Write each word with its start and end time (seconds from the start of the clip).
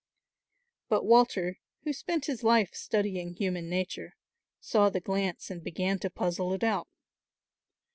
But 0.89 1.05
Walter, 1.05 1.59
who 1.83 1.93
spent 1.93 2.25
his 2.25 2.41
life 2.43 2.73
studying 2.73 3.35
human 3.35 3.69
nature, 3.69 4.15
saw 4.59 4.89
the 4.89 4.99
glance 4.99 5.51
and 5.51 5.63
began 5.63 5.99
to 5.99 6.09
puzzle 6.09 6.53
it 6.53 6.63
out. 6.63 6.87